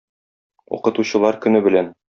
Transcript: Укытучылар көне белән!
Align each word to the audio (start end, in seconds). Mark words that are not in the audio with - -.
Укытучылар 0.79 1.41
көне 1.47 1.67
белән! 1.71 1.95